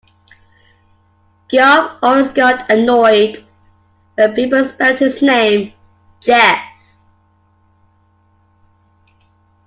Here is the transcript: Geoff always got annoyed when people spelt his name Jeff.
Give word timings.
Geoff 1.47 1.99
always 2.01 2.31
got 2.31 2.67
annoyed 2.71 3.45
when 4.15 4.33
people 4.33 4.65
spelt 4.65 4.97
his 4.97 5.21
name 5.21 5.73
Jeff. 6.19 6.59